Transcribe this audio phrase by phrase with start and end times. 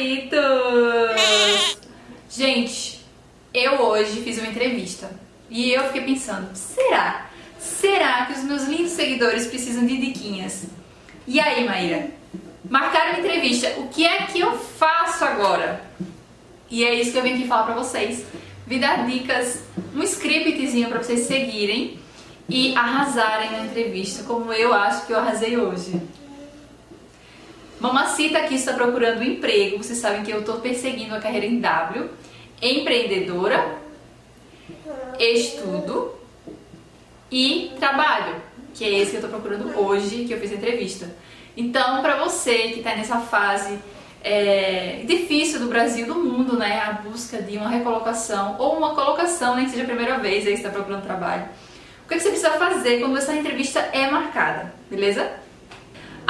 [0.00, 1.78] favoritos!
[2.30, 3.04] Gente,
[3.52, 5.10] eu hoje fiz uma entrevista
[5.50, 7.26] e eu fiquei pensando, será?
[7.58, 10.64] Será que os meus lindos seguidores precisam de diquinhas?
[11.26, 12.10] E aí, Maíra?
[12.68, 15.84] Marcaram uma entrevista, o que é que eu faço agora?
[16.70, 18.24] E é isso que eu vim aqui falar pra vocês.
[18.66, 19.62] Vim dar dicas,
[19.94, 21.98] um scriptzinho pra vocês seguirem
[22.48, 26.00] e arrasarem na entrevista, como eu acho que eu arrasei hoje.
[27.80, 29.78] Mamacita aqui está procurando emprego.
[29.78, 32.10] Vocês sabem que eu estou perseguindo a carreira em W.
[32.60, 33.78] Empreendedora,
[35.18, 36.14] estudo
[37.32, 38.36] e trabalho,
[38.74, 41.10] que é esse que eu estou procurando hoje, que eu fiz a entrevista.
[41.56, 43.78] Então, para você que está nessa fase
[44.22, 49.56] é, difícil do Brasil, do mundo, né, a busca de uma recolocação ou uma colocação,
[49.56, 51.48] nem que seja a primeira vez aí que está procurando trabalho,
[52.04, 55.32] o que você precisa fazer quando essa entrevista é marcada, beleza?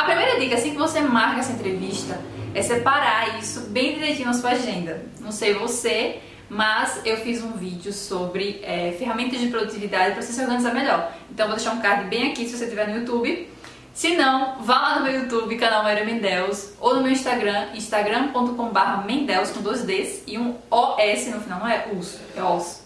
[0.00, 2.18] A primeira dica, assim que você marca essa entrevista,
[2.54, 5.04] é separar isso bem direitinho na sua agenda.
[5.20, 10.32] Não sei você, mas eu fiz um vídeo sobre é, ferramentas de produtividade para você
[10.32, 11.12] se organizar melhor.
[11.30, 13.46] Então vou deixar um card bem aqui se você estiver no YouTube.
[13.92, 19.04] Se não, vá lá no meu YouTube, canal Maria Mendels, ou no meu Instagram, instagram.com.br
[19.04, 22.84] Mendels com dois Ds e um OS no final, não é us, é os.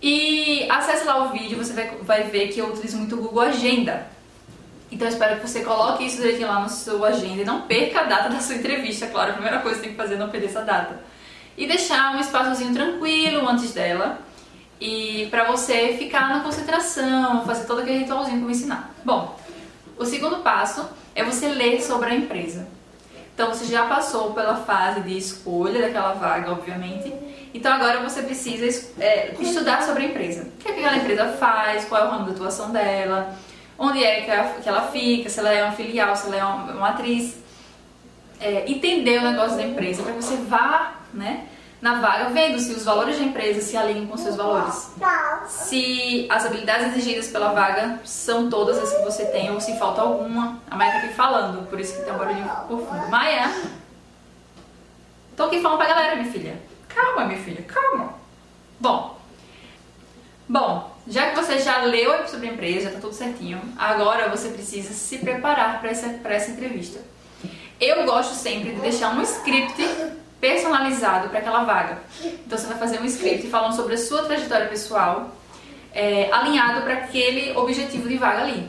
[0.00, 3.42] E acesse lá o vídeo, você vai, vai ver que eu utilizo muito o Google
[3.42, 4.15] Agenda.
[4.90, 8.04] Então espero que você coloque isso direitinho lá na sua agenda e não perca a
[8.04, 9.30] data da sua entrevista, claro.
[9.30, 11.00] A primeira coisa que tem que fazer é não perder essa data.
[11.56, 14.20] E deixar um espaçozinho tranquilo antes dela
[14.80, 18.94] e para você ficar na concentração, fazer todo aquele ritualzinho que eu ensinar.
[19.04, 19.36] Bom,
[19.98, 22.68] o segundo passo é você ler sobre a empresa.
[23.34, 27.12] Então você já passou pela fase de escolha daquela vaga, obviamente.
[27.52, 28.64] Então agora você precisa
[28.98, 30.42] é, estudar sobre a empresa.
[30.42, 33.34] O que, é que aquela empresa faz, qual é o ramo de atuação dela,
[33.78, 37.36] onde é que ela fica, se ela é uma filial, se ela é uma, atriz.
[38.38, 41.46] É, entender o negócio da empresa, para você vá né,
[41.80, 44.92] na vaga vendo se os valores da empresa se alinham com seus valores.
[45.46, 50.02] Se as habilidades exigidas pela vaga são todas as que você tem ou se falta
[50.02, 50.60] alguma.
[50.70, 53.08] A Maia tá aqui falando, por isso que tem um barulhinho por fundo.
[53.08, 53.50] Maia!
[55.36, 56.60] Tô aqui falando pra galera, minha filha.
[56.88, 58.14] Calma, minha filha, calma.
[58.80, 59.18] Bom,
[60.48, 64.48] bom, já que você já leu sobre a empresa, já tá tudo certinho, agora você
[64.48, 67.00] precisa se preparar para essa, essa entrevista.
[67.80, 69.82] Eu gosto sempre de deixar um script
[70.40, 71.98] personalizado para aquela vaga.
[72.24, 75.30] Então você vai fazer um script falando sobre a sua trajetória pessoal,
[75.92, 78.68] é, alinhado para aquele objetivo de vaga ali.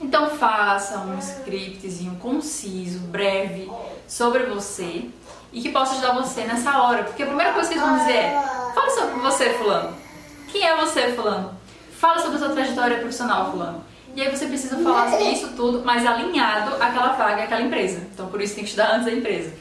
[0.00, 3.70] Então faça um scriptzinho conciso, breve,
[4.08, 5.04] sobre você
[5.52, 7.04] e que possa ajudar você nessa hora.
[7.04, 8.42] Porque a primeira coisa que eles vão dizer é:
[8.74, 10.09] fala sobre você, fulano.
[10.50, 11.58] Quem é você, fulano?
[11.92, 13.84] Fala sobre a sua trajetória profissional, fulano.
[14.14, 18.06] E aí você precisa falar sobre isso tudo, mas alinhado àquela vaga, àquela empresa.
[18.12, 19.52] Então por isso tem que estudar antes da empresa.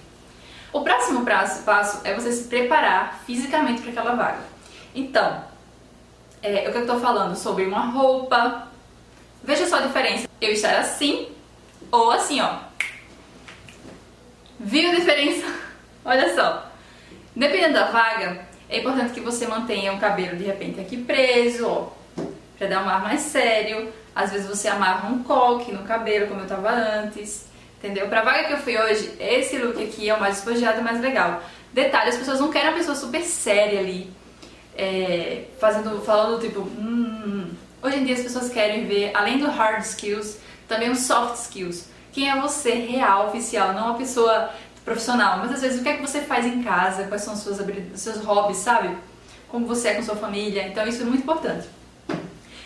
[0.74, 4.40] O próximo passo é você se preparar fisicamente para aquela vaga.
[4.94, 5.44] Então,
[6.42, 8.68] é, o que eu estou falando sobre uma roupa.
[9.44, 10.28] Veja só a diferença.
[10.40, 11.30] Eu estar assim
[11.92, 12.60] ou assim, ó.
[14.60, 15.46] Viu a diferença?
[16.04, 16.66] Olha só.
[17.36, 21.90] Dependendo da vaga, é importante que você mantenha o cabelo de repente aqui preso, ó,
[22.58, 23.92] para dar um ar mais sério.
[24.16, 27.46] Às vezes você amarra um coque no cabelo, como eu tava antes,
[27.78, 28.08] entendeu?
[28.08, 31.02] Pra vaga que eu fui hoje, esse look aqui é o mais despojado e mais
[31.02, 31.42] legal.
[31.74, 34.12] Detalhe, as pessoas não querem uma pessoa super séria ali,
[34.78, 37.50] é, fazendo, falando tipo, hum.
[37.82, 40.38] Hoje em dia as pessoas querem ver, além do hard skills,
[40.68, 41.88] também os soft skills.
[42.12, 44.50] Quem é você real, oficial, não uma pessoa
[44.86, 47.40] profissional, mas às vezes o que é que você faz em casa, quais são os
[47.40, 47.58] seus,
[47.96, 48.96] seus hobbies, sabe?
[49.50, 51.68] Como você é com sua família, então isso é muito importante.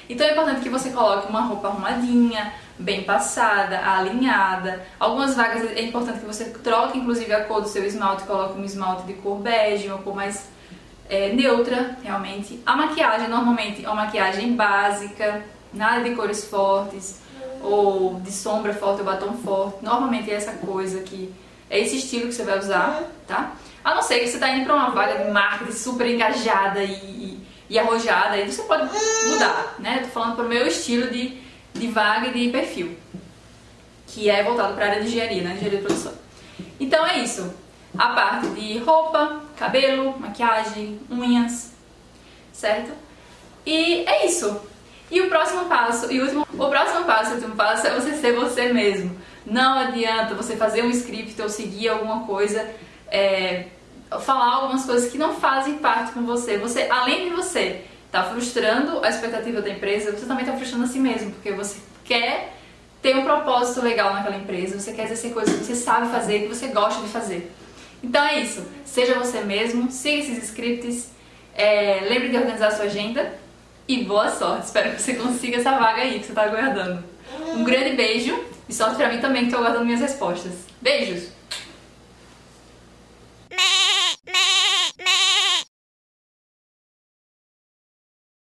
[0.09, 4.85] Então é importante que você coloque uma roupa arrumadinha, bem passada, alinhada.
[4.99, 8.63] Algumas vagas é importante que você troque inclusive a cor do seu esmalte, coloque um
[8.63, 10.49] esmalte de cor bege, uma cor mais
[11.09, 12.61] é, neutra, realmente.
[12.65, 15.43] A maquiagem normalmente é uma maquiagem básica,
[15.73, 17.21] nada de cores fortes
[17.61, 19.83] ou de sombra forte ou batom forte.
[19.83, 21.33] Normalmente é essa coisa que
[21.73, 23.53] é esse estilo que você vai usar, tá?
[23.83, 26.93] A não ser que você está indo para uma vaga de marketing super engajada e,
[26.93, 28.87] e, e arrojada, aí você pode
[29.27, 30.01] mudar, né?
[30.03, 31.41] Tô falando para o meu estilo de,
[31.73, 32.95] de vaga e de perfil,
[34.05, 35.53] que é voltado para a área de engenharia, né?
[35.55, 36.13] Engenharia de produção.
[36.79, 37.51] Então é isso.
[37.97, 41.73] A parte de roupa, cabelo, maquiagem, unhas,
[42.51, 42.91] certo?
[43.65, 44.61] E é isso.
[45.09, 48.13] E o próximo passo, e o último, o próximo passo, o último passo é você
[48.15, 49.15] ser você mesmo.
[49.45, 52.67] Não adianta você fazer um script ou seguir alguma coisa,
[53.11, 53.65] é,
[54.21, 56.57] falar algumas coisas que não fazem parte com você.
[56.57, 60.87] Você, além de você tá frustrando a expectativa da empresa, você também está frustrando a
[60.87, 62.53] si mesmo, porque você quer
[63.01, 66.47] ter um propósito legal naquela empresa, você quer exercer coisas que você sabe fazer, que
[66.47, 67.51] você gosta de fazer.
[68.01, 68.63] Então é isso.
[68.85, 71.09] Seja você mesmo, siga esses scripts,
[71.55, 73.33] é, lembre de organizar a sua agenda
[73.87, 74.65] e boa sorte.
[74.65, 77.03] Espero que você consiga essa vaga aí que você está aguardando.
[77.55, 78.37] Um grande beijo
[78.67, 80.53] e sorte pra mim também que estou aguardando minhas respostas.
[80.81, 81.29] Beijos!